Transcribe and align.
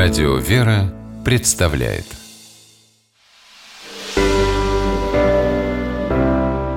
Радио 0.00 0.36
«Вера» 0.36 0.94
представляет 1.24 2.04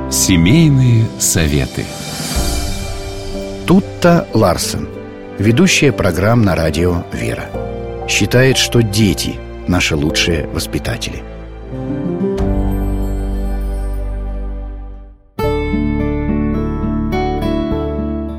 Семейные 0.09 1.05
советы 1.19 1.85
Тутта 3.67 4.27
Ларсен, 4.33 4.89
ведущая 5.37 5.91
программ 5.91 6.41
на 6.41 6.55
радио 6.55 7.03
«Вера», 7.13 7.45
считает, 8.09 8.57
что 8.57 8.81
дети– 8.81 9.35
наши 9.67 9.95
лучшие 9.95 10.47
воспитатели. 10.47 11.21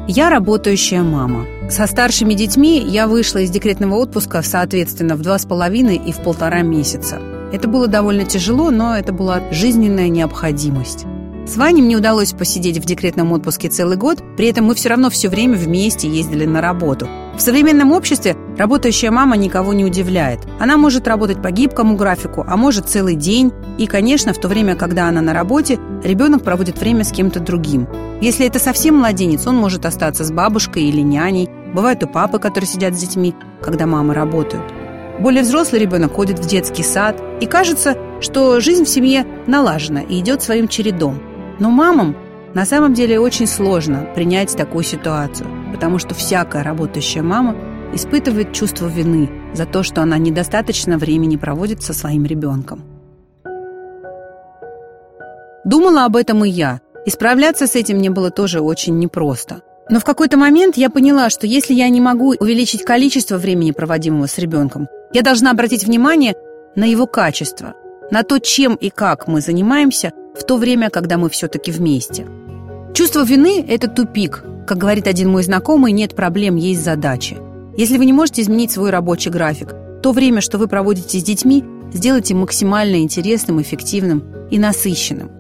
Я 0.09 0.29
работающая 0.29 1.03
мама. 1.03 1.47
Со 1.73 1.87
старшими 1.87 2.35
детьми 2.35 2.85
я 2.87 3.09
вышла 3.09 3.39
из 3.39 3.49
декретного 3.49 3.95
отпуска, 3.95 4.43
соответственно, 4.43 5.17
в 5.17 5.23
два 5.23 5.39
с 5.39 5.47
половиной 5.47 5.97
и 5.97 6.13
в 6.13 6.19
полтора 6.19 6.61
месяца. 6.61 7.19
Это 7.51 7.67
было 7.67 7.87
довольно 7.87 8.25
тяжело, 8.25 8.71
но 8.71 8.95
это 8.95 9.15
была 9.15 9.41
жизненная 9.51 10.11
необходимость. 10.11 11.07
С 11.47 11.57
Ваней 11.57 11.81
мне 11.81 11.97
удалось 11.97 12.35
посидеть 12.35 12.77
в 12.77 12.85
декретном 12.85 13.33
отпуске 13.33 13.71
целый 13.71 13.97
год, 13.97 14.23
при 14.37 14.49
этом 14.49 14.67
мы 14.67 14.75
все 14.75 14.91
равно 14.91 15.09
все 15.09 15.31
время 15.31 15.57
вместе 15.57 16.11
ездили 16.11 16.45
на 16.45 16.61
работу. 16.61 17.09
В 17.35 17.41
современном 17.41 17.93
обществе 17.93 18.37
работающая 18.59 19.11
мама 19.11 19.39
никого 19.39 19.73
не 19.73 19.87
удивляет. 19.87 20.41
Она 20.61 20.77
может 20.77 21.09
работать 21.09 21.41
по 21.41 21.51
гибкому 21.51 21.97
графику, 21.97 22.45
а 22.47 22.59
может 22.59 22.91
целый 22.91 23.15
день. 23.15 23.51
И, 23.79 23.87
конечно, 23.87 24.35
в 24.35 24.39
то 24.39 24.47
время, 24.49 24.77
когда 24.77 25.09
она 25.09 25.23
на 25.23 25.33
работе, 25.33 25.79
ребенок 26.05 26.43
проводит 26.43 26.79
время 26.79 27.03
с 27.05 27.13
кем-то 27.13 27.41
другим. 27.41 27.89
Если 28.21 28.47
это 28.47 28.59
совсем 28.59 28.99
младенец, 28.99 29.47
он 29.47 29.57
может 29.57 29.87
остаться 29.87 30.23
с 30.25 30.31
бабушкой 30.31 30.85
или 30.85 31.01
няней. 31.01 31.49
Бывают 31.73 32.03
и 32.03 32.07
папы, 32.07 32.39
которые 32.39 32.69
сидят 32.69 32.95
с 32.95 33.01
детьми, 33.01 33.35
когда 33.61 33.87
мамы 33.87 34.15
работают. 34.15 34.65
Более 35.19 35.43
взрослый 35.43 35.81
ребенок 35.81 36.13
ходит 36.13 36.39
в 36.39 36.47
детский 36.47 36.83
сад, 36.83 37.23
и 37.41 37.47
кажется, 37.47 37.97
что 38.21 38.61
жизнь 38.61 38.85
в 38.85 38.89
семье 38.89 39.27
налажена 39.47 40.03
и 40.03 40.21
идет 40.21 40.43
своим 40.43 40.69
чередом– 40.69 41.21
но 41.59 41.71
мамам 41.71 42.17
на 42.55 42.65
самом 42.65 42.93
деле 42.93 43.21
очень 43.21 43.47
сложно 43.47 44.09
принять 44.15 44.57
такую 44.57 44.85
ситуацию, 44.85 45.49
потому 45.73 45.99
что 45.99 46.13
всякая 46.15 46.63
работающая 46.63 47.23
мама 47.23 47.57
испытывает 47.95 48.53
чувство 48.53 48.89
вины 48.89 49.31
за 49.55 49.67
то, 49.67 49.83
что 49.83 50.03
она 50.03 50.19
недостаточно 50.19 50.99
времени 50.99 51.37
проводит 51.37 51.83
со 51.83 51.93
своим 51.93 52.25
ребенком. 52.25 52.83
Думала 55.65 56.05
об 56.05 56.17
этом 56.17 56.45
и 56.45 56.49
я, 56.49 56.81
и 57.07 57.11
справляться 57.11 57.69
с 57.69 57.77
этим 57.77 57.99
мне 57.99 58.11
было 58.11 58.31
тоже 58.31 58.61
очень 58.61 58.99
непросто. 58.99 59.63
Но 59.93 60.01
в 60.01 60.05
какой-то 60.05 60.39
момент 60.39 60.79
я 60.79 60.89
поняла, 60.89 61.29
что 61.29 61.47
если 61.47 61.75
я 61.75 61.87
не 61.91 62.01
могу 62.01 62.35
увеличить 62.41 62.83
количество 62.83 63.37
времени, 63.37 63.73
проводимого 63.73 64.27
с 64.27 64.39
ребенком, 64.39 64.89
я 65.13 65.21
должна 65.21 65.51
обратить 65.51 65.85
внимание 65.85 66.35
на 66.75 66.85
его 66.85 67.07
качество, 67.07 67.75
на 68.11 68.23
то, 68.23 68.39
чем 68.39 68.75
и 68.75 68.89
как 68.89 69.29
мы 69.29 69.43
занимаемся 69.43 70.13
в 70.35 70.45
то 70.45 70.57
время, 70.57 70.89
когда 70.89 71.19
мы 71.19 71.29
все-таки 71.29 71.71
вместе. 71.71 72.27
Чувство 72.95 73.23
вины– 73.23 73.63
это 73.69 73.87
тупик. 73.87 74.43
Как 74.67 74.79
говорит 74.79 75.07
один 75.07 75.29
мой 75.29 75.43
знакомый, 75.43 75.93
нет 75.93 76.17
проблем, 76.17 76.57
есть 76.57 76.83
задачи. 76.83 77.37
Если 77.77 77.99
вы 77.99 78.07
не 78.07 78.15
можете 78.15 78.41
изменить 78.41 78.71
свой 78.71 78.89
рабочий 78.89 79.29
график, 79.29 79.75
то 80.03 80.13
время, 80.13 80.41
что 80.41 80.57
вы 80.57 80.69
проводите 80.69 81.21
с 81.21 81.23
детьми, 81.23 81.67
сделайте 81.93 82.35
максимально 82.35 83.03
интересным, 83.03 83.61
эффективным 83.61 84.25
и 84.51 84.59
насыщенным. 84.59 85.31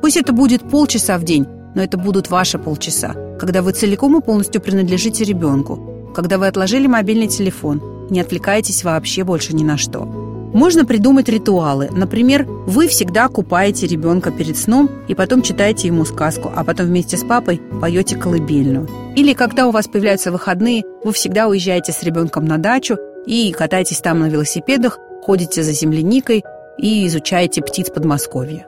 Пусть 0.00 0.16
это 0.16 0.32
будет 0.32 0.62
полчаса 0.62 1.18
в 1.18 1.24
день, 1.24 1.46
но 1.74 1.82
это 1.82 1.98
будут 1.98 2.30
ваши 2.30 2.58
полчаса, 2.58 3.14
когда 3.38 3.62
вы 3.62 3.72
целиком 3.72 4.18
и 4.18 4.22
полностью 4.22 4.60
принадлежите 4.60 5.24
ребенку, 5.24 6.12
когда 6.14 6.38
вы 6.38 6.46
отложили 6.46 6.86
мобильный 6.86 7.28
телефон, 7.28 8.08
не 8.10 8.20
отвлекаетесь 8.20 8.84
вообще 8.84 9.24
больше 9.24 9.54
ни 9.54 9.64
на 9.64 9.76
что. 9.76 10.04
Можно 10.52 10.86
придумать 10.86 11.28
ритуалы. 11.28 11.90
Например, 11.92 12.46
вы 12.46 12.88
всегда 12.88 13.28
купаете 13.28 13.86
ребенка 13.86 14.30
перед 14.30 14.56
сном 14.56 14.90
и 15.06 15.14
потом 15.14 15.42
читаете 15.42 15.88
ему 15.88 16.06
сказку, 16.06 16.50
а 16.54 16.64
потом 16.64 16.86
вместе 16.86 17.18
с 17.18 17.22
папой 17.22 17.60
поете 17.80 18.16
колыбельную. 18.16 18.88
Или 19.14 19.34
когда 19.34 19.68
у 19.68 19.70
вас 19.70 19.88
появляются 19.88 20.32
выходные, 20.32 20.84
вы 21.04 21.12
всегда 21.12 21.48
уезжаете 21.48 21.92
с 21.92 22.02
ребенком 22.02 22.46
на 22.46 22.56
дачу 22.56 22.96
и 23.26 23.52
катаетесь 23.52 23.98
там 23.98 24.20
на 24.20 24.26
велосипедах, 24.26 24.98
ходите 25.22 25.62
за 25.62 25.72
земляникой 25.72 26.42
и 26.78 27.06
изучаете 27.06 27.60
птиц 27.60 27.90
Подмосковья. 27.90 28.66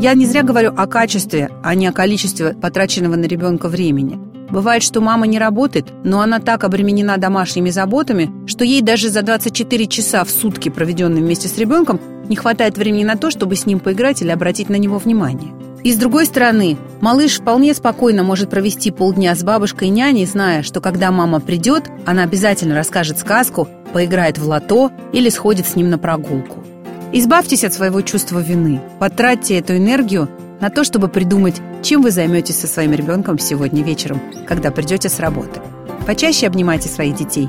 Я 0.00 0.14
не 0.14 0.26
зря 0.26 0.44
говорю 0.44 0.72
о 0.76 0.86
качестве, 0.86 1.50
а 1.64 1.74
не 1.74 1.88
о 1.88 1.92
количестве 1.92 2.54
потраченного 2.54 3.16
на 3.16 3.24
ребенка 3.24 3.68
времени. 3.68 4.16
Бывает, 4.48 4.84
что 4.84 5.00
мама 5.00 5.26
не 5.26 5.40
работает, 5.40 5.88
но 6.04 6.20
она 6.20 6.38
так 6.38 6.62
обременена 6.62 7.16
домашними 7.16 7.70
заботами, 7.70 8.30
что 8.46 8.64
ей 8.64 8.80
даже 8.80 9.10
за 9.10 9.22
24 9.22 9.86
часа 9.88 10.22
в 10.22 10.30
сутки, 10.30 10.68
проведенные 10.68 11.24
вместе 11.24 11.48
с 11.48 11.58
ребенком, 11.58 12.00
не 12.28 12.36
хватает 12.36 12.78
времени 12.78 13.02
на 13.02 13.16
то, 13.16 13.32
чтобы 13.32 13.56
с 13.56 13.66
ним 13.66 13.80
поиграть 13.80 14.22
или 14.22 14.30
обратить 14.30 14.68
на 14.68 14.76
него 14.76 14.98
внимание. 14.98 15.52
И 15.82 15.92
с 15.92 15.96
другой 15.96 16.26
стороны, 16.26 16.78
малыш 17.00 17.40
вполне 17.40 17.74
спокойно 17.74 18.22
может 18.22 18.50
провести 18.50 18.92
полдня 18.92 19.34
с 19.34 19.42
бабушкой 19.42 19.88
и 19.88 19.90
няней, 19.90 20.26
зная, 20.26 20.62
что 20.62 20.80
когда 20.80 21.10
мама 21.10 21.40
придет, 21.40 21.90
она 22.06 22.22
обязательно 22.22 22.76
расскажет 22.76 23.18
сказку, 23.18 23.66
поиграет 23.92 24.38
в 24.38 24.46
лото 24.46 24.92
или 25.12 25.28
сходит 25.28 25.66
с 25.66 25.74
ним 25.74 25.90
на 25.90 25.98
прогулку. 25.98 26.62
Избавьтесь 27.10 27.64
от 27.64 27.72
своего 27.72 28.02
чувства 28.02 28.40
вины, 28.40 28.82
потратьте 28.98 29.58
эту 29.58 29.76
энергию 29.76 30.28
на 30.60 30.68
то, 30.68 30.84
чтобы 30.84 31.08
придумать, 31.08 31.60
чем 31.82 32.02
вы 32.02 32.10
займетесь 32.10 32.58
со 32.58 32.66
своим 32.66 32.92
ребенком 32.92 33.38
сегодня 33.38 33.82
вечером, 33.82 34.20
когда 34.46 34.70
придете 34.70 35.08
с 35.08 35.18
работы. 35.18 35.60
Почаще 36.06 36.46
обнимайте 36.46 36.88
своих 36.88 37.16
детей. 37.16 37.48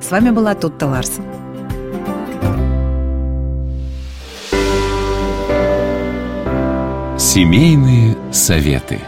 С 0.00 0.10
вами 0.10 0.30
была 0.30 0.54
Тутта 0.54 0.86
Ларсон. 0.86 1.24
Семейные 7.18 8.16
советы. 8.30 9.00